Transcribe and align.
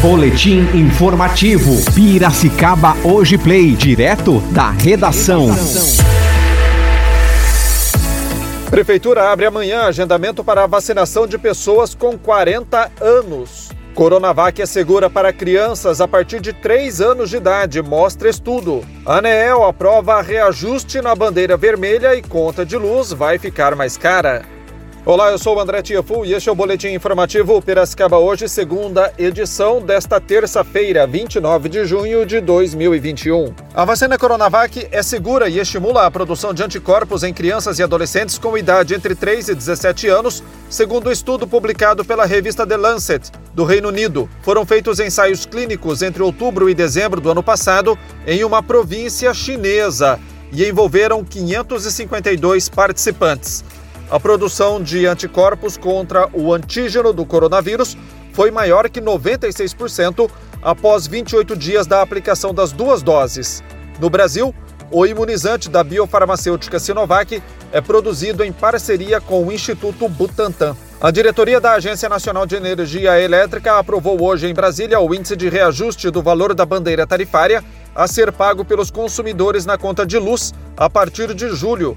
Boletim 0.00 0.60
informativo. 0.74 1.72
Piracicaba 1.92 2.96
Hoje 3.02 3.36
Play, 3.36 3.72
direto 3.72 4.38
da 4.52 4.70
redação. 4.70 5.48
Prefeitura 8.70 9.32
abre 9.32 9.46
amanhã 9.46 9.86
agendamento 9.86 10.44
para 10.44 10.62
a 10.62 10.66
vacinação 10.68 11.26
de 11.26 11.36
pessoas 11.36 11.96
com 11.96 12.16
40 12.16 12.92
anos. 13.00 13.70
Coronavac 13.92 14.62
é 14.62 14.66
segura 14.66 15.10
para 15.10 15.32
crianças 15.32 16.00
a 16.00 16.06
partir 16.06 16.40
de 16.40 16.52
3 16.52 17.00
anos 17.00 17.30
de 17.30 17.38
idade, 17.38 17.82
mostra 17.82 18.30
estudo. 18.30 18.84
ANEEL 19.04 19.64
aprova 19.64 20.22
reajuste 20.22 21.02
na 21.02 21.12
bandeira 21.16 21.56
vermelha 21.56 22.14
e 22.14 22.22
conta 22.22 22.64
de 22.64 22.76
luz 22.76 23.12
vai 23.12 23.36
ficar 23.36 23.74
mais 23.74 23.96
cara. 23.96 24.57
Olá, 25.08 25.30
eu 25.30 25.38
sou 25.38 25.56
o 25.56 25.58
André 25.58 25.80
Tiafu 25.80 26.26
e 26.26 26.34
este 26.34 26.50
é 26.50 26.52
o 26.52 26.54
Boletim 26.54 26.88
Informativo 26.88 27.62
Piracicaba 27.62 28.18
hoje, 28.18 28.46
segunda 28.46 29.10
edição 29.16 29.80
desta 29.80 30.20
terça-feira, 30.20 31.06
29 31.06 31.66
de 31.70 31.86
junho 31.86 32.26
de 32.26 32.42
2021. 32.42 33.54
A 33.74 33.86
vacina 33.86 34.18
Coronavac 34.18 34.86
é 34.92 35.02
segura 35.02 35.48
e 35.48 35.60
estimula 35.60 36.04
a 36.04 36.10
produção 36.10 36.52
de 36.52 36.62
anticorpos 36.62 37.22
em 37.22 37.32
crianças 37.32 37.78
e 37.78 37.82
adolescentes 37.82 38.36
com 38.36 38.58
idade 38.58 38.94
entre 38.94 39.14
3 39.14 39.48
e 39.48 39.54
17 39.54 40.08
anos, 40.08 40.44
segundo 40.68 41.06
o 41.06 41.12
estudo 41.12 41.46
publicado 41.46 42.04
pela 42.04 42.26
revista 42.26 42.66
The 42.66 42.76
Lancet, 42.76 43.32
do 43.54 43.64
Reino 43.64 43.88
Unido. 43.88 44.28
Foram 44.42 44.66
feitos 44.66 45.00
ensaios 45.00 45.46
clínicos 45.46 46.02
entre 46.02 46.22
outubro 46.22 46.68
e 46.68 46.74
dezembro 46.74 47.18
do 47.18 47.30
ano 47.30 47.42
passado 47.42 47.98
em 48.26 48.44
uma 48.44 48.62
província 48.62 49.32
chinesa 49.32 50.20
e 50.52 50.66
envolveram 50.66 51.24
552 51.24 52.68
participantes. 52.68 53.64
A 54.10 54.18
produção 54.18 54.82
de 54.82 55.04
anticorpos 55.06 55.76
contra 55.76 56.30
o 56.32 56.54
antígeno 56.54 57.12
do 57.12 57.26
coronavírus 57.26 57.96
foi 58.32 58.50
maior 58.50 58.88
que 58.88 59.02
96% 59.02 60.30
após 60.62 61.06
28 61.06 61.54
dias 61.54 61.86
da 61.86 62.00
aplicação 62.00 62.54
das 62.54 62.72
duas 62.72 63.02
doses. 63.02 63.62
No 64.00 64.08
Brasil, 64.08 64.54
o 64.90 65.04
imunizante 65.04 65.68
da 65.68 65.84
biofarmacêutica 65.84 66.78
Sinovac 66.78 67.42
é 67.70 67.80
produzido 67.82 68.42
em 68.42 68.50
parceria 68.50 69.20
com 69.20 69.46
o 69.46 69.52
Instituto 69.52 70.08
Butantan. 70.08 70.74
A 71.00 71.10
diretoria 71.10 71.60
da 71.60 71.72
Agência 71.72 72.08
Nacional 72.08 72.46
de 72.46 72.56
Energia 72.56 73.20
Elétrica 73.20 73.78
aprovou 73.78 74.22
hoje 74.22 74.46
em 74.46 74.54
Brasília 74.54 74.98
o 74.98 75.14
índice 75.14 75.36
de 75.36 75.50
reajuste 75.50 76.10
do 76.10 76.22
valor 76.22 76.54
da 76.54 76.64
bandeira 76.64 77.06
tarifária 77.06 77.62
a 77.94 78.06
ser 78.06 78.32
pago 78.32 78.64
pelos 78.64 78.90
consumidores 78.90 79.66
na 79.66 79.76
conta 79.76 80.06
de 80.06 80.18
luz 80.18 80.54
a 80.76 80.88
partir 80.88 81.34
de 81.34 81.50
julho. 81.50 81.94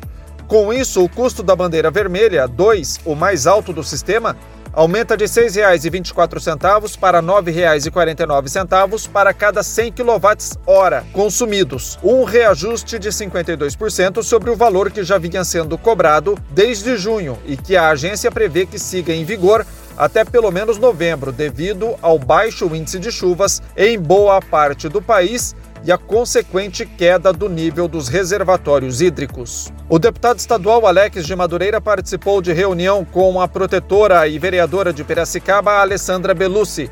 Com 0.51 0.73
isso, 0.73 1.01
o 1.01 1.07
custo 1.07 1.41
da 1.41 1.55
bandeira 1.55 1.89
vermelha, 1.89 2.45
2, 2.45 2.99
o 3.05 3.15
mais 3.15 3.47
alto 3.47 3.71
do 3.71 3.81
sistema, 3.85 4.35
aumenta 4.73 5.15
de 5.15 5.23
R$ 5.23 5.29
6,24 5.31 6.99
para 6.99 7.21
R$ 7.21 7.25
9,49 7.25 9.09
para 9.11 9.33
cada 9.33 9.63
100 9.63 9.93
kWh 9.93 11.05
consumidos, 11.13 11.97
um 12.03 12.25
reajuste 12.25 12.99
de 12.99 13.07
52% 13.07 14.21
sobre 14.21 14.49
o 14.49 14.55
valor 14.57 14.91
que 14.91 15.05
já 15.05 15.17
vinha 15.17 15.45
sendo 15.45 15.77
cobrado 15.77 16.37
desde 16.49 16.97
junho 16.97 17.39
e 17.45 17.55
que 17.55 17.77
a 17.77 17.87
agência 17.87 18.29
prevê 18.29 18.65
que 18.65 18.77
siga 18.77 19.13
em 19.13 19.23
vigor 19.23 19.65
até 19.97 20.25
pelo 20.25 20.51
menos 20.51 20.77
novembro, 20.77 21.31
devido 21.31 21.95
ao 22.01 22.19
baixo 22.19 22.75
índice 22.75 22.99
de 22.99 23.09
chuvas 23.09 23.61
em 23.77 23.97
boa 23.97 24.41
parte 24.41 24.89
do 24.89 25.01
país 25.01 25.55
e 25.83 25.91
a 25.91 25.97
consequente 25.97 26.85
queda 26.85 27.33
do 27.33 27.49
nível 27.49 27.87
dos 27.87 28.07
reservatórios 28.07 29.01
hídricos. 29.01 29.71
O 29.89 29.97
deputado 29.97 30.39
estadual 30.39 30.85
Alex 30.85 31.25
de 31.25 31.35
Madureira 31.35 31.81
participou 31.81 32.41
de 32.41 32.53
reunião 32.53 33.03
com 33.03 33.41
a 33.41 33.47
protetora 33.47 34.27
e 34.27 34.37
vereadora 34.37 34.93
de 34.93 35.03
Piracicaba, 35.03 35.79
Alessandra 35.79 36.33
Belucci. 36.33 36.89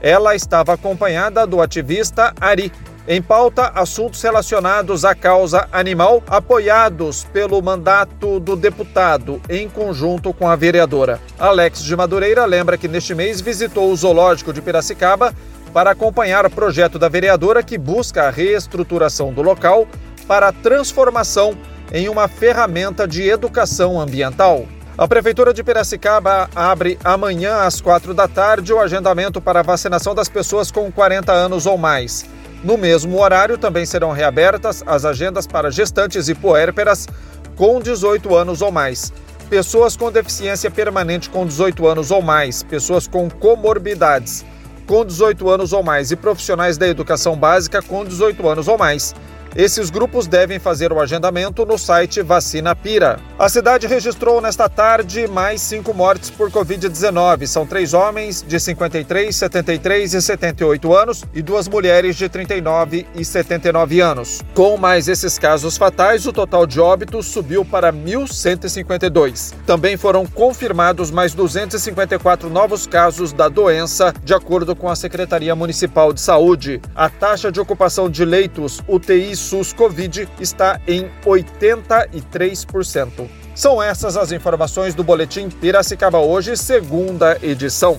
Ela 0.00 0.34
estava 0.34 0.72
acompanhada 0.72 1.46
do 1.46 1.60
ativista 1.60 2.32
Ari. 2.40 2.72
Em 3.08 3.20
pauta, 3.20 3.72
assuntos 3.74 4.22
relacionados 4.22 5.04
à 5.04 5.14
causa 5.14 5.66
animal, 5.72 6.22
apoiados 6.28 7.24
pelo 7.32 7.60
mandato 7.60 8.38
do 8.38 8.54
deputado, 8.54 9.40
em 9.48 9.68
conjunto 9.68 10.32
com 10.32 10.46
a 10.46 10.54
vereadora. 10.54 11.18
Alex 11.38 11.82
de 11.82 11.96
Madureira 11.96 12.44
lembra 12.44 12.78
que 12.78 12.86
neste 12.86 13.14
mês 13.14 13.40
visitou 13.40 13.90
o 13.90 13.96
zoológico 13.96 14.52
de 14.52 14.62
Piracicaba 14.62 15.34
para 15.72 15.90
acompanhar 15.92 16.44
o 16.44 16.50
projeto 16.50 16.98
da 16.98 17.08
vereadora 17.08 17.62
que 17.62 17.78
busca 17.78 18.24
a 18.24 18.30
reestruturação 18.30 19.32
do 19.32 19.42
local 19.42 19.86
para 20.26 20.48
a 20.48 20.52
transformação 20.52 21.56
em 21.92 22.08
uma 22.08 22.28
ferramenta 22.28 23.06
de 23.06 23.28
educação 23.28 24.00
ambiental. 24.00 24.66
A 24.98 25.08
Prefeitura 25.08 25.54
de 25.54 25.64
Piracicaba 25.64 26.50
abre 26.54 26.98
amanhã 27.02 27.62
às 27.62 27.80
quatro 27.80 28.12
da 28.12 28.28
tarde 28.28 28.72
o 28.72 28.78
agendamento 28.78 29.40
para 29.40 29.60
a 29.60 29.62
vacinação 29.62 30.14
das 30.14 30.28
pessoas 30.28 30.70
com 30.70 30.90
40 30.92 31.32
anos 31.32 31.66
ou 31.66 31.78
mais. 31.78 32.26
No 32.62 32.76
mesmo 32.76 33.18
horário, 33.18 33.56
também 33.56 33.86
serão 33.86 34.12
reabertas 34.12 34.84
as 34.86 35.06
agendas 35.06 35.46
para 35.46 35.70
gestantes 35.70 36.28
e 36.28 36.34
puérperas 36.34 37.08
com 37.56 37.80
18 37.80 38.34
anos 38.34 38.60
ou 38.60 38.70
mais, 38.70 39.12
pessoas 39.48 39.96
com 39.96 40.12
deficiência 40.12 40.70
permanente 40.70 41.30
com 41.30 41.46
18 41.46 41.86
anos 41.86 42.10
ou 42.10 42.20
mais, 42.20 42.62
pessoas 42.62 43.08
com 43.08 43.30
comorbidades 43.30 44.44
com 44.90 45.04
18 45.04 45.48
anos 45.48 45.72
ou 45.72 45.84
mais 45.84 46.10
e 46.10 46.16
profissionais 46.16 46.76
da 46.76 46.88
educação 46.88 47.36
básica 47.36 47.80
com 47.80 48.04
18 48.04 48.48
anos 48.48 48.66
ou 48.66 48.76
mais. 48.76 49.14
Esses 49.54 49.88
grupos 49.88 50.26
devem 50.26 50.58
fazer 50.58 50.92
o 50.92 50.98
agendamento 50.98 51.64
no 51.64 51.78
site 51.78 52.20
Vacina 52.22 52.74
Pira. 52.74 53.20
A 53.40 53.48
cidade 53.48 53.86
registrou 53.86 54.38
nesta 54.38 54.68
tarde 54.68 55.26
mais 55.26 55.62
cinco 55.62 55.94
mortes 55.94 56.28
por 56.28 56.50
Covid-19. 56.50 57.46
São 57.46 57.66
três 57.66 57.94
homens 57.94 58.44
de 58.46 58.60
53, 58.60 59.34
73 59.34 60.12
e 60.12 60.20
78 60.20 60.94
anos 60.94 61.24
e 61.32 61.40
duas 61.40 61.66
mulheres 61.66 62.16
de 62.16 62.28
39 62.28 63.06
e 63.14 63.24
79 63.24 63.98
anos. 63.98 64.42
Com 64.52 64.76
mais 64.76 65.08
esses 65.08 65.38
casos 65.38 65.78
fatais, 65.78 66.26
o 66.26 66.34
total 66.34 66.66
de 66.66 66.80
óbitos 66.80 67.28
subiu 67.28 67.64
para 67.64 67.90
1.152. 67.90 69.54
Também 69.64 69.96
foram 69.96 70.26
confirmados 70.26 71.10
mais 71.10 71.32
254 71.32 72.50
novos 72.50 72.86
casos 72.86 73.32
da 73.32 73.48
doença, 73.48 74.12
de 74.22 74.34
acordo 74.34 74.76
com 74.76 74.86
a 74.86 74.94
Secretaria 74.94 75.56
Municipal 75.56 76.12
de 76.12 76.20
Saúde. 76.20 76.78
A 76.94 77.08
taxa 77.08 77.50
de 77.50 77.58
ocupação 77.58 78.10
de 78.10 78.22
leitos 78.22 78.82
UTI 78.86 79.34
SUS 79.34 79.72
Covid 79.72 80.28
está 80.38 80.78
em 80.86 81.10
83%. 81.24 83.29
São 83.54 83.82
essas 83.82 84.16
as 84.16 84.32
informações 84.32 84.94
do 84.94 85.02
Boletim 85.02 85.48
Piracicaba 85.48 86.18
Hoje, 86.18 86.56
segunda 86.56 87.38
edição. 87.42 87.98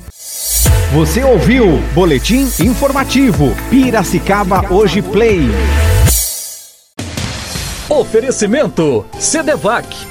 Você 0.94 1.23
ouviu 1.23 1.78
Boletim 1.94 2.50
Informativo 2.59 3.56
Piracicaba 3.69 4.73
Hoje 4.73 5.01
Play. 5.01 5.41
Oferecimento 7.89 9.06
Cedevac 9.19 10.11